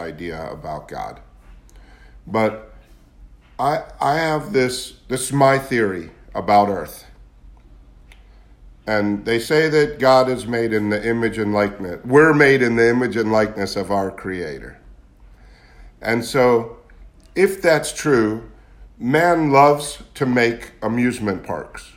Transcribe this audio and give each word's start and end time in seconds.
idea 0.00 0.50
about 0.50 0.88
God. 0.88 1.20
But 2.26 2.74
I 3.60 3.84
I 4.00 4.16
have 4.16 4.52
this 4.52 4.94
this 5.06 5.26
is 5.26 5.32
my 5.32 5.56
theory 5.56 6.10
about 6.34 6.68
earth. 6.68 7.06
And 8.88 9.24
they 9.24 9.38
say 9.38 9.68
that 9.68 10.00
God 10.00 10.28
is 10.28 10.48
made 10.48 10.72
in 10.72 10.90
the 10.90 11.08
image 11.08 11.38
and 11.38 11.54
likeness. 11.54 12.04
We're 12.04 12.34
made 12.34 12.60
in 12.60 12.74
the 12.74 12.90
image 12.90 13.16
and 13.16 13.30
likeness 13.30 13.76
of 13.76 13.92
our 13.92 14.10
creator. 14.10 14.80
And 16.02 16.24
so 16.24 16.78
if 17.36 17.62
that's 17.62 17.92
true, 17.92 18.50
man 18.98 19.52
loves 19.52 20.02
to 20.14 20.26
make 20.26 20.72
amusement 20.82 21.44
parks. 21.44 21.92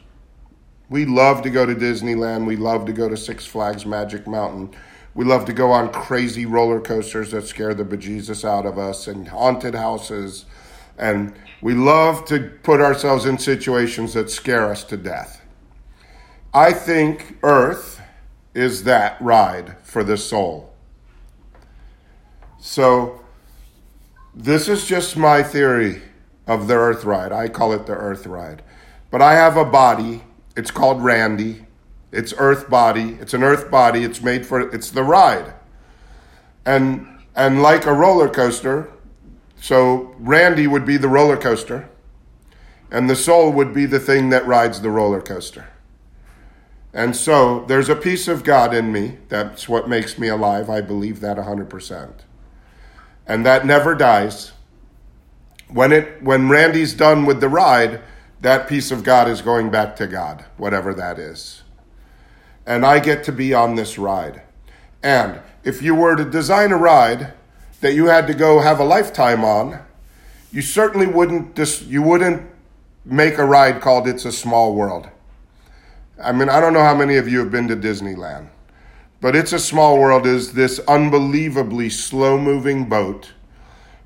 We 0.87 1.05
love 1.05 1.41
to 1.41 1.49
go 1.49 1.65
to 1.65 1.73
Disneyland. 1.73 2.45
We 2.45 2.57
love 2.57 2.85
to 2.85 2.93
go 2.93 3.09
to 3.09 3.17
Six 3.17 3.47
Flags 3.47 3.87
Magic 3.87 4.27
Mountain. 4.27 4.75
We 5.17 5.25
love 5.25 5.45
to 5.45 5.53
go 5.53 5.71
on 5.71 5.91
crazy 5.91 6.45
roller 6.45 6.79
coasters 6.79 7.31
that 7.31 7.47
scare 7.47 7.73
the 7.73 7.83
bejesus 7.83 8.45
out 8.45 8.67
of 8.67 8.77
us 8.77 9.07
and 9.07 9.27
haunted 9.27 9.73
houses. 9.73 10.45
And 10.95 11.33
we 11.59 11.73
love 11.73 12.23
to 12.25 12.51
put 12.61 12.79
ourselves 12.79 13.25
in 13.25 13.39
situations 13.39 14.13
that 14.13 14.29
scare 14.29 14.69
us 14.69 14.83
to 14.83 14.95
death. 14.95 15.41
I 16.53 16.71
think 16.71 17.39
Earth 17.41 17.99
is 18.53 18.83
that 18.83 19.19
ride 19.19 19.77
for 19.81 20.03
the 20.03 20.17
soul. 20.17 20.71
So, 22.59 23.23
this 24.35 24.67
is 24.67 24.85
just 24.85 25.17
my 25.17 25.41
theory 25.41 26.03
of 26.45 26.67
the 26.67 26.75
Earth 26.75 27.05
ride. 27.05 27.31
I 27.31 27.47
call 27.47 27.73
it 27.73 27.87
the 27.87 27.93
Earth 27.93 28.27
ride. 28.27 28.61
But 29.09 29.23
I 29.23 29.33
have 29.33 29.57
a 29.57 29.65
body 29.65 30.21
it's 30.55 30.71
called 30.71 31.03
Randy. 31.03 31.66
It's 32.11 32.33
Earth 32.37 32.69
body. 32.69 33.17
It's 33.19 33.33
an 33.33 33.43
Earth 33.43 33.69
body. 33.69 34.03
It's 34.03 34.21
made 34.21 34.45
for 34.45 34.61
it's 34.73 34.91
the 34.91 35.03
ride. 35.03 35.53
And 36.65 37.07
and 37.35 37.61
like 37.61 37.85
a 37.85 37.93
roller 37.93 38.29
coaster, 38.29 38.91
so 39.59 40.15
Randy 40.19 40.67
would 40.67 40.85
be 40.85 40.97
the 40.97 41.07
roller 41.07 41.37
coaster, 41.37 41.89
and 42.91 43.09
the 43.09 43.15
soul 43.15 43.51
would 43.51 43.73
be 43.73 43.85
the 43.85 43.99
thing 43.99 44.29
that 44.29 44.47
rides 44.47 44.81
the 44.81 44.89
roller 44.89 45.21
coaster. 45.21 45.67
And 46.93 47.15
so 47.15 47.63
there's 47.65 47.89
a 47.89 47.95
piece 47.95 48.27
of 48.27 48.43
God 48.43 48.73
in 48.73 48.91
me. 48.91 49.17
That's 49.29 49.69
what 49.69 49.87
makes 49.87 50.17
me 50.17 50.29
alive. 50.29 50.69
I 50.69 50.81
believe 50.81 51.19
that 51.19 51.37
100%. 51.37 52.11
And 53.27 53.45
that 53.45 53.65
never 53.65 53.93
dies. 53.93 54.53
When 55.69 55.91
it 55.91 56.23
when 56.23 56.49
Randy's 56.49 56.93
done 56.93 57.25
with 57.25 57.41
the 57.41 57.49
ride, 57.49 58.01
that 58.41 58.67
piece 58.67 58.89
of 58.89 59.03
God 59.03 59.27
is 59.27 59.41
going 59.41 59.69
back 59.69 59.95
to 59.97 60.07
God, 60.07 60.45
whatever 60.55 60.93
that 60.93 61.19
is. 61.19 61.63
And 62.67 62.85
I 62.85 62.99
get 62.99 63.23
to 63.23 63.31
be 63.31 63.53
on 63.53 63.75
this 63.75 63.97
ride. 63.97 64.43
And 65.01 65.39
if 65.63 65.81
you 65.81 65.95
were 65.95 66.15
to 66.15 66.25
design 66.25 66.71
a 66.71 66.77
ride 66.77 67.33
that 67.81 67.93
you 67.93 68.05
had 68.05 68.27
to 68.27 68.33
go 68.33 68.59
have 68.59 68.79
a 68.79 68.83
lifetime 68.83 69.43
on, 69.43 69.79
you 70.51 70.61
certainly 70.61 71.07
wouldn't 71.07 71.55
dis- 71.55 71.81
you 71.83 72.01
wouldn't 72.01 72.43
make 73.05 73.37
a 73.37 73.45
ride 73.45 73.81
called 73.81 74.07
It's 74.07 74.25
a 74.25 74.31
Small 74.31 74.75
World. 74.75 75.09
I 76.21 76.31
mean, 76.31 76.49
I 76.49 76.59
don't 76.59 76.73
know 76.73 76.83
how 76.83 76.95
many 76.95 77.17
of 77.17 77.27
you 77.27 77.39
have 77.39 77.51
been 77.51 77.67
to 77.69 77.75
Disneyland, 77.75 78.49
but 79.21 79.35
It's 79.35 79.53
a 79.53 79.59
Small 79.59 79.97
World 79.99 80.27
is 80.27 80.53
this 80.53 80.79
unbelievably 80.87 81.89
slow 81.89 82.37
moving 82.37 82.89
boat 82.89 83.31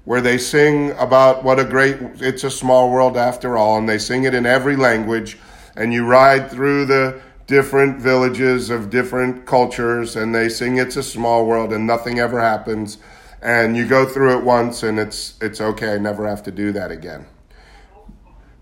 where 0.05 0.21
they 0.21 0.37
sing 0.37 0.91
about 0.91 1.43
what 1.43 1.59
a 1.59 1.63
great 1.63 1.97
it's 2.15 2.43
a 2.43 2.49
small 2.49 2.89
world 2.89 3.15
after 3.15 3.57
all 3.57 3.77
and 3.77 3.87
they 3.87 3.97
sing 3.97 4.23
it 4.23 4.33
in 4.33 4.45
every 4.45 4.75
language 4.75 5.37
and 5.75 5.93
you 5.93 6.05
ride 6.05 6.49
through 6.49 6.85
the 6.85 7.21
different 7.51 7.99
villages 7.99 8.69
of 8.69 8.89
different 8.89 9.45
cultures 9.45 10.15
and 10.15 10.33
they 10.33 10.47
sing 10.47 10.77
it's 10.77 10.95
a 10.95 11.03
small 11.03 11.45
world 11.45 11.73
and 11.73 11.85
nothing 11.85 12.17
ever 12.17 12.39
happens 12.39 12.97
and 13.41 13.75
you 13.75 13.85
go 13.85 14.05
through 14.05 14.37
it 14.37 14.41
once 14.41 14.83
and 14.83 14.97
it's 14.97 15.37
it's 15.41 15.59
okay 15.59 15.95
I 15.95 15.97
never 15.97 16.25
have 16.25 16.41
to 16.43 16.51
do 16.51 16.71
that 16.71 16.91
again 16.91 17.25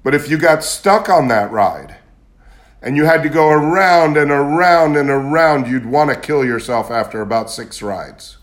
but 0.01 0.15
if 0.15 0.27
you 0.27 0.39
got 0.39 0.63
stuck 0.63 1.07
on 1.07 1.27
that 1.27 1.51
ride 1.51 1.97
and 2.81 2.97
you 2.97 3.05
had 3.05 3.21
to 3.21 3.29
go 3.29 3.49
around 3.49 4.17
and 4.17 4.31
around 4.31 4.97
and 4.97 5.11
around 5.11 5.67
you'd 5.67 5.85
want 5.85 6.09
to 6.09 6.19
kill 6.19 6.43
yourself 6.43 6.89
after 6.89 7.21
about 7.21 7.51
6 7.51 7.83
rides 7.83 8.39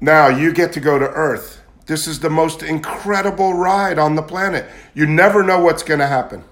now 0.00 0.28
you 0.28 0.52
get 0.52 0.72
to 0.74 0.80
go 0.80 1.00
to 1.00 1.08
Earth. 1.08 1.62
This 1.86 2.06
is 2.06 2.20
the 2.20 2.30
most 2.30 2.62
incredible 2.62 3.54
ride 3.54 3.98
on 3.98 4.14
the 4.14 4.22
planet. 4.22 4.66
You 4.94 5.06
never 5.06 5.42
know 5.42 5.58
what's 5.58 5.82
going 5.82 6.00
to 6.00 6.06
happen. 6.06 6.44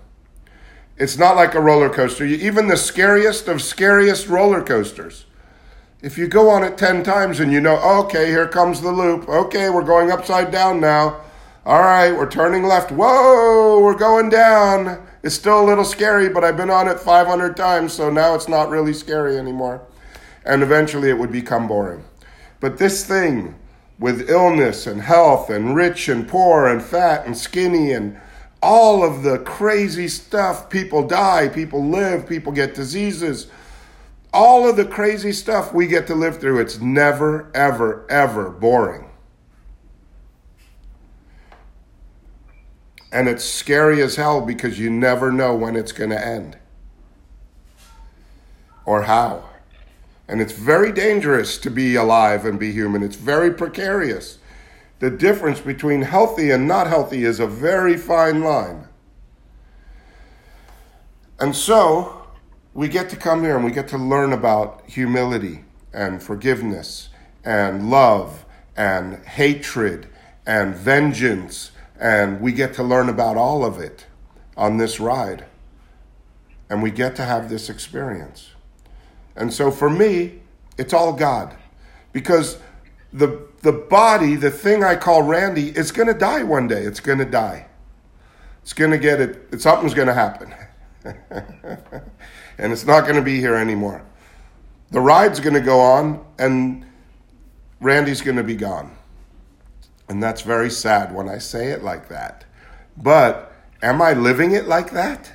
It's 0.97 1.19
not 1.19 1.37
like 1.37 1.55
a 1.55 1.61
roller 1.61 1.91
coaster. 1.91 2.25
Even 2.25 2.69
the 2.69 2.77
scariest 2.77 3.49
of 3.49 3.61
scariest 3.61 4.29
roller 4.29 4.63
coasters. 4.63 5.25
If 6.03 6.19
you 6.19 6.29
go 6.29 6.51
on 6.51 6.63
it 6.63 6.79
10 6.79 7.03
times 7.03 7.41
and 7.41 7.53
you 7.53 7.61
know, 7.61 7.79
okay, 8.05 8.27
here 8.27 8.47
comes 8.47 8.81
the 8.81 8.93
loop. 8.93 9.29
Okay, 9.29 9.71
we're 9.71 9.83
going 9.83 10.13
upside 10.13 10.51
down 10.51 10.81
now. 10.81 11.21
All 11.67 11.81
right, 11.81 12.13
we're 12.13 12.31
turning 12.31 12.65
left. 12.65 12.93
Whoa, 12.93 13.81
we're 13.83 13.97
going 13.97 14.29
down. 14.29 15.05
It's 15.23 15.35
still 15.35 15.65
a 15.65 15.65
little 15.65 15.85
scary, 15.85 16.29
but 16.29 16.45
I've 16.45 16.59
been 16.59 16.71
on 16.71 16.89
it 16.89 17.01
500 17.01 17.57
times, 17.57 17.95
so 17.95 18.11
now 18.11 18.35
it's 18.35 18.49
not 18.49 18.69
really 18.69 18.93
scary 18.93 19.39
anymore. 19.39 19.81
And 20.45 20.63
eventually 20.63 21.09
it 21.09 21.19
would 21.19 21.33
become 21.33 21.67
boring. 21.67 22.05
But 22.61 22.77
this 22.77 23.05
thing 23.05 23.55
with 23.99 24.29
illness 24.29 24.87
and 24.87 25.01
health 25.01 25.49
and 25.49 25.75
rich 25.75 26.09
and 26.09 26.29
poor 26.29 26.67
and 26.67 26.83
fat 26.83 27.25
and 27.25 27.37
skinny 27.37 27.93
and 27.93 28.21
all 28.65 29.05
of 29.05 29.23
the 29.23 29.39
crazy 29.41 30.09
stuff 30.09 30.71
people 30.71 31.07
die, 31.07 31.49
people 31.49 31.87
live, 31.87 32.27
people 32.27 32.51
get 32.51 32.75
diseases. 32.75 33.47
All 34.33 34.67
of 34.67 34.77
the 34.77 34.87
crazy 34.87 35.33
stuff 35.33 35.75
we 35.75 35.87
get 35.87 36.07
to 36.07 36.15
live 36.15 36.41
through, 36.41 36.61
it's 36.61 36.81
never, 36.81 37.51
ever, 37.55 38.07
ever 38.09 38.49
boring. 38.49 39.11
And 43.13 43.29
it's 43.29 43.45
scary 43.45 44.01
as 44.01 44.17
hell 44.17 44.41
because 44.41 44.79
you 44.79 44.89
never 44.89 45.31
know 45.31 45.55
when 45.55 45.77
it's 45.77 45.93
going 45.93 46.11
to 46.11 46.27
end 46.27 46.57
or 48.87 49.03
how. 49.03 49.45
And 50.27 50.41
it's 50.41 50.55
very 50.55 50.91
dangerous 50.91 51.59
to 51.59 51.71
be 51.71 51.97
alive 51.97 52.47
and 52.47 52.59
be 52.59 52.73
human. 52.73 53.03
It's 53.03 53.17
very 53.17 53.53
precarious. 53.53 54.39
The 55.01 55.11
difference 55.11 55.61
between 55.61 56.03
healthy 56.03 56.51
and 56.51 56.67
not 56.69 56.87
healthy 56.87 57.25
is 57.25 57.41
a 57.41 57.47
very 57.47 57.97
fine 57.97 58.43
line. 58.43 58.89
And 61.39 61.55
so 61.55 62.27
we 62.73 62.89
get 62.89 63.11
to 63.11 63.17
come 63.17 63.43
here 63.43 63.57
and 63.57 63.65
we 63.65 63.71
get 63.71 63.89
to 63.89 63.99
learn 63.99 64.33
about 64.33 64.89
humility 64.89 65.65
and 65.93 66.23
forgiveness 66.23 67.09
and 67.45 67.91
love 67.91 68.45
and 68.77 69.25
hatred 69.25 70.09
and 70.47 70.75
vengeance. 70.75 71.73
And 71.99 72.41
we 72.41 72.53
get 72.53 72.75
to 72.75 72.83
learn 72.83 73.09
about 73.09 73.37
all 73.37 73.65
of 73.65 73.79
it 73.79 74.07
on 74.57 74.77
this 74.77 75.01
ride. 75.01 75.45
And 76.71 76.83
we 76.83 76.91
get 76.91 77.15
to 77.17 77.23
have 77.25 77.49
this 77.49 77.69
experience. 77.69 78.51
And 79.37 79.53
so 79.53 79.71
for 79.71 79.91
me, 79.91 80.41
it's 80.79 80.93
all 80.93 81.13
God. 81.13 81.57
Because 82.13 82.59
the 83.15 83.47
the 83.63 83.73
body, 83.73 84.35
the 84.35 84.51
thing 84.51 84.85
I 84.85 84.97
call 84.97 85.23
Randy, 85.23 85.69
is 85.71 85.93
going 85.93 86.09
to 86.09 86.15
die 86.15 86.43
one 86.43 86.69
day. 86.69 86.83
It's 86.83 87.01
going 87.01 87.19
to 87.19 87.25
die. 87.25 87.69
It's 88.61 88.73
going 88.73 88.91
to 88.91 88.99
get 88.99 89.21
it. 89.21 89.61
Something's 89.61 89.95
going 89.95 90.09
to 90.09 90.15
happen. 90.15 90.55
and 92.59 92.73
it's 92.73 92.85
not 92.85 93.03
going 93.05 93.17
to 93.17 93.23
be 93.23 93.39
here 93.39 93.55
anymore. 93.55 94.05
The 94.91 95.01
ride's 95.01 95.41
going 95.41 95.55
to 95.55 95.61
go 95.61 95.81
on, 95.81 96.25
and 96.39 96.85
Randy's 97.81 98.21
going 98.21 98.37
to 98.37 98.45
be 98.45 98.57
gone. 98.57 98.97
And 100.09 100.23
that's 100.23 100.43
very 100.43 100.71
sad 100.71 101.15
when 101.15 101.29
I 101.29 101.39
say 101.39 101.69
it 101.69 101.83
like 101.83 102.09
that. 102.09 102.45
But 102.97 103.53
am 103.83 104.03
I 104.03 104.13
living 104.13 104.53
it 104.53 104.67
like 104.67 104.91
that? 104.91 105.33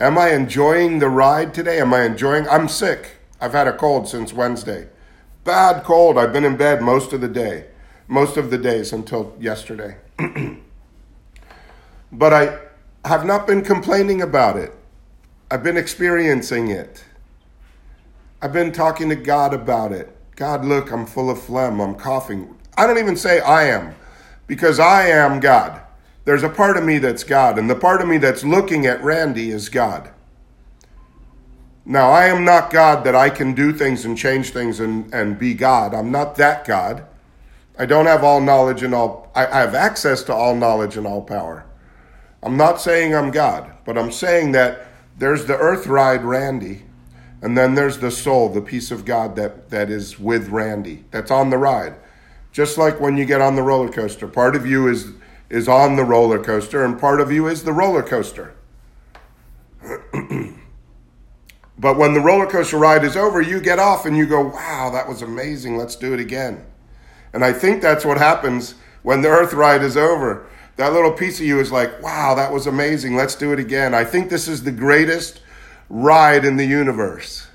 Am 0.00 0.16
I 0.16 0.32
enjoying 0.32 0.98
the 0.98 1.08
ride 1.08 1.54
today? 1.54 1.80
Am 1.80 1.92
I 1.92 2.02
enjoying? 2.02 2.48
I'm 2.48 2.68
sick. 2.68 3.18
I've 3.40 3.52
had 3.52 3.68
a 3.68 3.76
cold 3.76 4.08
since 4.08 4.32
Wednesday. 4.32 4.88
Bad 5.44 5.84
cold. 5.84 6.18
I've 6.18 6.32
been 6.32 6.44
in 6.44 6.56
bed 6.56 6.82
most 6.82 7.12
of 7.12 7.20
the 7.20 7.28
day, 7.28 7.66
most 8.06 8.36
of 8.36 8.50
the 8.50 8.58
days 8.58 8.92
until 8.92 9.36
yesterday. 9.40 9.96
but 12.12 12.32
I 12.32 12.58
have 13.04 13.24
not 13.24 13.46
been 13.46 13.62
complaining 13.62 14.20
about 14.22 14.56
it. 14.56 14.74
I've 15.50 15.62
been 15.62 15.76
experiencing 15.76 16.68
it. 16.70 17.04
I've 18.42 18.52
been 18.52 18.72
talking 18.72 19.08
to 19.08 19.16
God 19.16 19.54
about 19.54 19.92
it. 19.92 20.14
God, 20.36 20.64
look, 20.64 20.92
I'm 20.92 21.06
full 21.06 21.30
of 21.30 21.42
phlegm. 21.42 21.80
I'm 21.80 21.94
coughing. 21.94 22.54
I 22.76 22.86
don't 22.86 22.98
even 22.98 23.16
say 23.16 23.40
I 23.40 23.64
am 23.64 23.94
because 24.46 24.78
I 24.78 25.08
am 25.08 25.40
God. 25.40 25.80
There's 26.24 26.42
a 26.42 26.48
part 26.48 26.76
of 26.76 26.84
me 26.84 26.98
that's 26.98 27.24
God, 27.24 27.58
and 27.58 27.70
the 27.70 27.74
part 27.74 28.02
of 28.02 28.06
me 28.06 28.18
that's 28.18 28.44
looking 28.44 28.86
at 28.86 29.02
Randy 29.02 29.50
is 29.50 29.68
God. 29.68 30.10
Now, 31.90 32.10
I 32.10 32.26
am 32.26 32.44
not 32.44 32.70
God 32.70 33.02
that 33.04 33.14
I 33.14 33.30
can 33.30 33.54
do 33.54 33.72
things 33.72 34.04
and 34.04 34.16
change 34.16 34.50
things 34.50 34.78
and, 34.78 35.12
and 35.14 35.38
be 35.38 35.54
God. 35.54 35.94
I'm 35.94 36.10
not 36.12 36.36
that 36.36 36.66
God. 36.66 37.06
I 37.78 37.86
don't 37.86 38.04
have 38.04 38.22
all 38.22 38.42
knowledge 38.42 38.82
and 38.82 38.94
all, 38.94 39.32
I, 39.34 39.46
I 39.46 39.60
have 39.60 39.74
access 39.74 40.22
to 40.24 40.34
all 40.34 40.54
knowledge 40.54 40.98
and 40.98 41.06
all 41.06 41.22
power. 41.22 41.64
I'm 42.42 42.58
not 42.58 42.78
saying 42.78 43.14
I'm 43.14 43.30
God, 43.30 43.72
but 43.86 43.96
I'm 43.96 44.12
saying 44.12 44.52
that 44.52 44.86
there's 45.16 45.46
the 45.46 45.56
earth 45.56 45.86
ride 45.86 46.24
Randy, 46.24 46.82
And 47.40 47.56
then 47.56 47.74
there's 47.74 47.98
the 47.98 48.10
soul, 48.10 48.50
the 48.50 48.60
piece 48.60 48.90
of 48.90 49.06
God 49.06 49.34
that, 49.36 49.70
that 49.70 49.88
is 49.88 50.20
with 50.20 50.50
Randy, 50.50 51.06
that's 51.10 51.30
on 51.30 51.48
the 51.48 51.56
ride. 51.56 51.94
Just 52.52 52.76
like 52.76 53.00
when 53.00 53.16
you 53.16 53.24
get 53.24 53.40
on 53.40 53.56
the 53.56 53.62
roller 53.62 53.90
coaster, 53.90 54.28
part 54.28 54.54
of 54.54 54.66
you 54.66 54.88
is, 54.88 55.12
is 55.48 55.68
on 55.68 55.96
the 55.96 56.04
roller 56.04 56.42
coaster, 56.42 56.84
and 56.84 57.00
part 57.00 57.18
of 57.18 57.32
you 57.32 57.46
is 57.46 57.62
the 57.62 57.72
roller 57.72 58.02
coaster. 58.02 58.54
But 61.78 61.96
when 61.96 62.12
the 62.12 62.20
roller 62.20 62.46
coaster 62.46 62.76
ride 62.76 63.04
is 63.04 63.16
over, 63.16 63.40
you 63.40 63.60
get 63.60 63.78
off 63.78 64.04
and 64.04 64.16
you 64.16 64.26
go, 64.26 64.42
wow, 64.42 64.90
that 64.90 65.08
was 65.08 65.22
amazing, 65.22 65.76
let's 65.76 65.96
do 65.96 66.12
it 66.12 66.20
again. 66.20 66.64
And 67.32 67.44
I 67.44 67.52
think 67.52 67.80
that's 67.80 68.04
what 68.04 68.18
happens 68.18 68.74
when 69.02 69.22
the 69.22 69.28
earth 69.28 69.52
ride 69.52 69.82
is 69.82 69.96
over. 69.96 70.46
That 70.76 70.92
little 70.92 71.12
piece 71.12 71.40
of 71.40 71.46
you 71.46 71.60
is 71.60 71.70
like, 71.70 72.02
wow, 72.02 72.34
that 72.34 72.52
was 72.52 72.66
amazing, 72.66 73.16
let's 73.16 73.34
do 73.34 73.52
it 73.52 73.58
again. 73.58 73.94
I 73.94 74.04
think 74.04 74.28
this 74.30 74.48
is 74.48 74.64
the 74.64 74.72
greatest 74.72 75.40
ride 75.88 76.44
in 76.44 76.56
the 76.56 76.66
universe. 76.66 77.46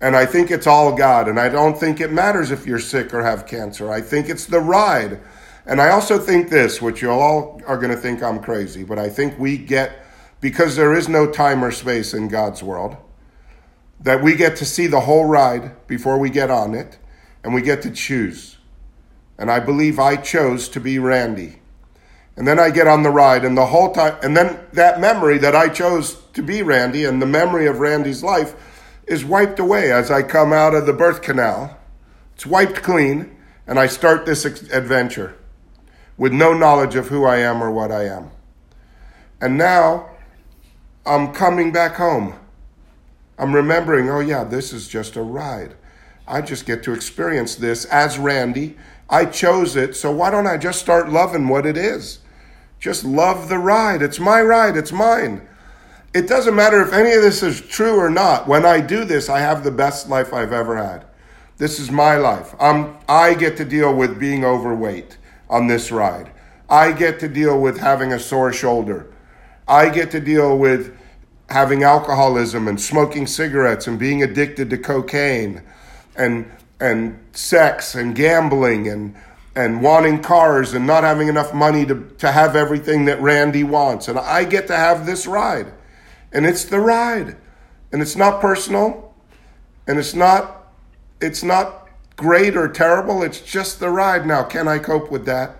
And 0.00 0.16
I 0.16 0.24
think 0.24 0.50
it's 0.50 0.66
all 0.66 0.96
God. 0.96 1.28
And 1.28 1.38
I 1.38 1.48
don't 1.48 1.78
think 1.78 2.00
it 2.00 2.12
matters 2.12 2.50
if 2.50 2.66
you're 2.66 2.78
sick 2.78 3.12
or 3.12 3.22
have 3.22 3.46
cancer. 3.46 3.90
I 3.92 4.00
think 4.00 4.28
it's 4.28 4.46
the 4.46 4.60
ride. 4.60 5.20
And 5.66 5.80
I 5.80 5.90
also 5.90 6.18
think 6.18 6.48
this, 6.48 6.80
which 6.80 7.02
you 7.02 7.10
all 7.10 7.60
are 7.66 7.76
going 7.76 7.90
to 7.90 7.96
think 7.96 8.22
I'm 8.22 8.40
crazy, 8.40 8.82
but 8.82 8.98
I 8.98 9.08
think 9.10 9.38
we 9.38 9.58
get, 9.58 10.04
because 10.40 10.76
there 10.76 10.94
is 10.94 11.08
no 11.08 11.30
time 11.30 11.64
or 11.64 11.70
space 11.70 12.14
in 12.14 12.28
God's 12.28 12.62
world, 12.62 12.96
that 14.00 14.22
we 14.22 14.34
get 14.34 14.56
to 14.56 14.64
see 14.64 14.86
the 14.86 15.00
whole 15.00 15.26
ride 15.26 15.86
before 15.86 16.18
we 16.18 16.30
get 16.30 16.50
on 16.50 16.74
it, 16.74 16.98
and 17.44 17.52
we 17.54 17.62
get 17.62 17.82
to 17.82 17.90
choose. 17.90 18.58
And 19.38 19.50
I 19.50 19.60
believe 19.60 19.98
I 19.98 20.16
chose 20.16 20.68
to 20.70 20.80
be 20.80 20.98
Randy. 20.98 21.60
And 22.36 22.46
then 22.46 22.58
I 22.58 22.70
get 22.70 22.86
on 22.86 23.02
the 23.02 23.10
ride, 23.10 23.44
and 23.44 23.56
the 23.56 23.66
whole 23.66 23.92
time, 23.92 24.16
and 24.22 24.36
then 24.36 24.58
that 24.72 25.00
memory 25.00 25.36
that 25.38 25.54
I 25.54 25.68
chose 25.68 26.16
to 26.32 26.42
be 26.42 26.62
Randy 26.62 27.04
and 27.04 27.20
the 27.20 27.26
memory 27.26 27.66
of 27.66 27.80
Randy's 27.80 28.22
life 28.22 28.54
is 29.06 29.24
wiped 29.24 29.58
away 29.58 29.92
as 29.92 30.10
I 30.10 30.22
come 30.22 30.52
out 30.52 30.74
of 30.74 30.86
the 30.86 30.92
birth 30.92 31.20
canal. 31.20 31.76
It's 32.34 32.46
wiped 32.46 32.82
clean, 32.82 33.36
and 33.66 33.78
I 33.78 33.86
start 33.86 34.24
this 34.24 34.44
adventure 34.44 35.36
with 36.16 36.32
no 36.32 36.54
knowledge 36.54 36.94
of 36.94 37.08
who 37.08 37.24
I 37.24 37.38
am 37.38 37.62
or 37.62 37.70
what 37.70 37.90
I 37.90 38.04
am. 38.04 38.30
And 39.40 39.58
now 39.58 40.09
I'm 41.06 41.32
coming 41.32 41.72
back 41.72 41.94
home. 41.94 42.34
I'm 43.38 43.54
remembering, 43.54 44.10
oh, 44.10 44.20
yeah, 44.20 44.44
this 44.44 44.72
is 44.72 44.86
just 44.86 45.16
a 45.16 45.22
ride. 45.22 45.74
I 46.28 46.42
just 46.42 46.66
get 46.66 46.82
to 46.84 46.92
experience 46.92 47.54
this 47.54 47.84
as 47.86 48.18
Randy. 48.18 48.76
I 49.08 49.24
chose 49.24 49.76
it, 49.76 49.96
so 49.96 50.12
why 50.12 50.30
don't 50.30 50.46
I 50.46 50.56
just 50.56 50.78
start 50.78 51.10
loving 51.10 51.48
what 51.48 51.66
it 51.66 51.76
is? 51.76 52.20
Just 52.78 53.04
love 53.04 53.48
the 53.48 53.58
ride. 53.58 54.02
It's 54.02 54.20
my 54.20 54.40
ride, 54.40 54.76
it's 54.76 54.92
mine. 54.92 55.46
It 56.12 56.28
doesn't 56.28 56.54
matter 56.54 56.80
if 56.82 56.92
any 56.92 57.12
of 57.12 57.22
this 57.22 57.42
is 57.42 57.60
true 57.60 57.96
or 57.96 58.10
not. 58.10 58.46
When 58.46 58.64
I 58.64 58.80
do 58.80 59.04
this, 59.04 59.28
I 59.28 59.40
have 59.40 59.64
the 59.64 59.70
best 59.70 60.08
life 60.08 60.32
I've 60.32 60.52
ever 60.52 60.76
had. 60.76 61.04
This 61.58 61.78
is 61.78 61.90
my 61.90 62.16
life. 62.16 62.54
I'm, 62.58 62.96
I 63.08 63.34
get 63.34 63.56
to 63.58 63.64
deal 63.64 63.94
with 63.94 64.18
being 64.18 64.44
overweight 64.44 65.18
on 65.48 65.66
this 65.66 65.90
ride. 65.90 66.30
I 66.68 66.92
get 66.92 67.20
to 67.20 67.28
deal 67.28 67.60
with 67.60 67.78
having 67.78 68.12
a 68.12 68.18
sore 68.18 68.52
shoulder. 68.52 69.12
I 69.70 69.88
get 69.88 70.10
to 70.10 70.20
deal 70.20 70.58
with 70.58 70.96
having 71.48 71.84
alcoholism 71.84 72.66
and 72.66 72.80
smoking 72.80 73.26
cigarettes 73.26 73.86
and 73.86 73.98
being 73.98 74.22
addicted 74.22 74.68
to 74.70 74.78
cocaine 74.78 75.62
and 76.16 76.50
and 76.80 77.18
sex 77.32 77.94
and 77.94 78.14
gambling 78.16 78.88
and 78.88 79.14
and 79.54 79.80
wanting 79.80 80.22
cars 80.22 80.74
and 80.74 80.86
not 80.86 81.04
having 81.04 81.28
enough 81.28 81.54
money 81.54 81.86
to, 81.86 82.08
to 82.18 82.32
have 82.32 82.56
everything 82.56 83.04
that 83.04 83.20
Randy 83.20 83.64
wants. 83.64 84.08
And 84.08 84.18
I 84.18 84.44
get 84.44 84.66
to 84.68 84.76
have 84.76 85.06
this 85.06 85.26
ride. 85.26 85.72
And 86.32 86.46
it's 86.46 86.64
the 86.64 86.80
ride. 86.80 87.36
And 87.92 88.00
it's 88.00 88.16
not 88.16 88.40
personal. 88.40 89.14
And 89.86 89.98
it's 89.98 90.14
not 90.14 90.72
it's 91.20 91.44
not 91.44 91.88
great 92.16 92.56
or 92.56 92.68
terrible. 92.68 93.22
It's 93.22 93.40
just 93.40 93.78
the 93.78 93.90
ride. 93.90 94.26
Now, 94.26 94.42
can 94.42 94.66
I 94.66 94.78
cope 94.78 95.12
with 95.12 95.26
that? 95.26 95.59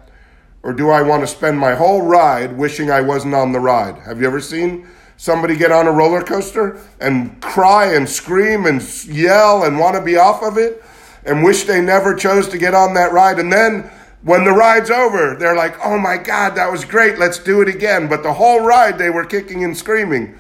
Or 0.63 0.73
do 0.73 0.91
I 0.91 1.03
want 1.03 1.23
to 1.23 1.27
spend 1.27 1.59
my 1.59 1.75
whole 1.75 2.03
ride 2.03 2.57
wishing 2.57 2.91
I 2.91 3.01
wasn't 3.01 3.35
on 3.35 3.53
the 3.53 3.61
ride? 3.61 3.99
Have 3.99 4.21
you 4.21 4.27
ever 4.27 4.41
seen 4.41 4.87
somebody 5.17 5.57
get 5.57 5.73
on 5.73 5.87
a 5.87 5.93
roller 5.93 6.23
coaster 6.23 6.79
and 7.01 7.41
cry 7.41 7.95
and 7.95 8.09
scream 8.09 8.67
and 8.67 8.83
yell 9.07 9.65
and 9.65 9.79
want 9.79 9.97
to 9.97 10.03
be 10.03 10.17
off 10.17 10.43
of 10.43 10.59
it? 10.59 10.83
and 11.25 11.43
wish 11.43 11.65
they 11.65 11.81
never 11.81 12.15
chose 12.15 12.49
to 12.49 12.59
get 12.59 12.75
on 12.75 12.95
that 12.95 13.13
ride. 13.13 13.39
And 13.39 13.53
then 13.53 13.91
when 14.23 14.45
the 14.45 14.53
ride's 14.53 14.91
over, 14.91 15.37
they're 15.39 15.57
like, 15.57 15.77
oh 15.85 15.99
my 15.99 16.17
God, 16.17 16.55
that 16.55 16.71
was 16.71 16.85
great, 16.85 17.19
let's 17.19 17.39
do 17.39 17.61
it 17.63 17.69
again. 17.69 18.09
But 18.09 18.23
the 18.23 18.35
whole 18.35 18.61
ride, 18.61 18.99
they 18.99 19.11
were 19.11 19.25
kicking 19.25 19.65
and 19.65 19.77
screaming, 19.77 20.39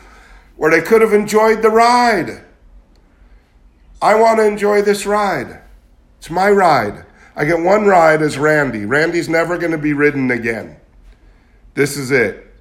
where 0.57 0.71
they 0.71 0.83
could 0.83 1.01
have 1.01 1.13
enjoyed 1.13 1.63
the 1.63 1.71
ride. 1.71 2.45
I 4.03 4.15
want 4.15 4.39
to 4.39 4.47
enjoy 4.47 4.83
this 4.83 5.05
ride. 5.07 5.61
It's 6.19 6.31
my 6.31 6.51
ride. 6.51 7.05
I 7.41 7.47
get 7.47 7.61
one 7.61 7.87
ride 7.87 8.21
as 8.21 8.37
Randy. 8.37 8.85
Randy's 8.85 9.31
never 9.31 9.57
going 9.57 9.73
to 9.73 9.79
be 9.79 9.95
ridden 9.95 10.31
again. 10.31 10.77
This 11.73 11.97
is 11.97 12.11
it. 12.11 12.55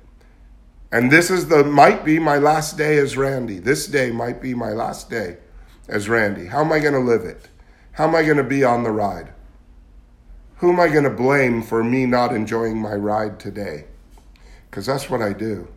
And 0.89 1.11
this 1.11 1.29
is 1.29 1.49
the 1.49 1.65
might 1.65 2.05
be 2.05 2.17
my 2.17 2.37
last 2.37 2.77
day 2.77 2.97
as 2.97 3.17
Randy. 3.17 3.59
This 3.59 3.87
day 3.87 4.09
might 4.09 4.41
be 4.41 4.53
my 4.53 4.69
last 4.69 5.09
day 5.09 5.35
as 5.89 6.07
Randy. 6.07 6.45
How 6.45 6.61
am 6.61 6.71
I 6.71 6.79
going 6.79 6.93
to 6.93 6.99
live 7.01 7.25
it? 7.25 7.49
How 7.91 8.07
am 8.07 8.15
I 8.15 8.23
going 8.23 8.37
to 8.37 8.43
be 8.45 8.63
on 8.63 8.83
the 8.83 8.91
ride? 8.91 9.33
Who 10.59 10.71
am 10.71 10.79
I 10.79 10.87
going 10.87 11.03
to 11.03 11.09
blame 11.09 11.61
for 11.61 11.83
me 11.83 12.05
not 12.05 12.33
enjoying 12.33 12.77
my 12.77 12.93
ride 12.93 13.37
today? 13.37 13.83
Because 14.69 14.85
that's 14.85 15.09
what 15.09 15.21
I 15.21 15.33
do. 15.33 15.67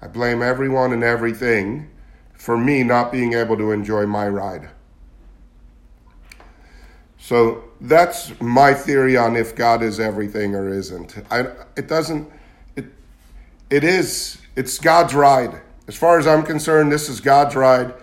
I 0.00 0.06
blame 0.06 0.40
everyone 0.40 0.94
and 0.94 1.04
everything 1.04 1.90
for 2.32 2.56
me 2.56 2.84
not 2.84 3.12
being 3.12 3.34
able 3.34 3.58
to 3.58 3.70
enjoy 3.70 4.06
my 4.06 4.28
ride. 4.28 4.70
So 7.20 7.64
that's 7.80 8.32
my 8.40 8.74
theory 8.74 9.16
on 9.16 9.36
if 9.36 9.54
God 9.54 9.82
is 9.82 10.00
everything 10.00 10.54
or 10.54 10.68
isn't. 10.68 11.22
I, 11.30 11.46
it 11.76 11.86
doesn't, 11.86 12.28
it, 12.76 12.86
it 13.68 13.84
is, 13.84 14.38
it's 14.56 14.78
God's 14.78 15.14
ride. 15.14 15.60
As 15.86 15.96
far 15.96 16.18
as 16.18 16.26
I'm 16.26 16.42
concerned, 16.42 16.90
this 16.90 17.08
is 17.08 17.20
God's 17.20 17.54
ride. 17.54 17.94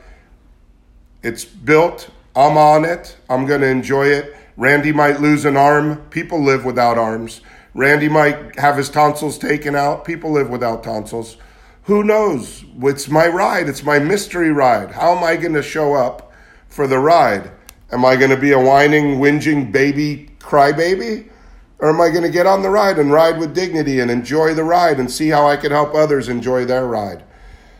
It's 1.24 1.44
built 1.44 2.10
I'm 2.38 2.56
on 2.56 2.86
it. 2.86 3.18
I'm 3.32 3.48
going 3.48 3.62
to 3.62 3.68
enjoy 3.68 4.10
it. 4.10 4.36
Randy 4.58 4.92
might 4.92 5.20
lose 5.20 5.44
an 5.44 5.58
arm. 5.58 6.06
People 6.12 6.44
live 6.44 6.66
without 6.66 6.96
arms. 6.96 7.42
Randy 7.74 8.10
might 8.10 8.60
have 8.60 8.78
his 8.78 8.92
tonsils 8.92 9.40
taken 9.40 9.76
out. 9.76 10.06
People 10.06 10.32
live 10.32 10.48
without 10.48 10.84
tonsils. 10.84 11.38
Who 11.84 12.04
knows? 12.04 12.64
It's 12.84 13.08
my 13.08 13.28
ride. 13.28 13.68
It's 13.68 13.84
my 13.84 13.98
mystery 13.98 14.52
ride. 14.52 14.92
How 14.92 15.18
am 15.18 15.24
I 15.24 15.36
going 15.36 15.56
to 15.56 15.64
show 15.64 15.96
up 15.96 16.32
for 16.68 16.86
the 16.86 17.00
ride? 17.00 17.50
Am 17.92 18.04
I 18.04 18.16
going 18.16 18.32
to 18.32 18.38
be 18.38 18.52
a 18.52 18.60
whining, 18.60 19.20
whinging 19.20 19.72
baby 19.72 20.30
crybaby? 20.40 21.30
Or 21.80 21.90
am 21.90 22.02
I 22.02 22.10
going 22.10 22.24
to 22.24 22.30
get 22.30 22.48
on 22.48 22.64
the 22.64 22.70
ride 22.70 22.98
and 22.98 23.12
ride 23.12 23.40
with 23.40 23.54
dignity 23.54 24.00
and 24.00 24.10
enjoy 24.10 24.54
the 24.54 24.64
ride 24.64 25.00
and 25.00 25.10
see 25.10 25.30
how 25.30 25.48
I 25.48 25.58
can 25.58 25.72
help 25.72 25.94
others 25.94 26.28
enjoy 26.28 26.66
their 26.66 26.88
ride? 26.88 27.24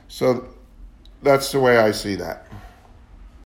So 0.08 0.48
that's 1.24 1.52
the 1.52 1.60
way 1.60 1.78
I 1.78 1.92
see 1.92 2.16
that. 2.16 2.48